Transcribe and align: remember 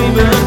remember 0.00 0.39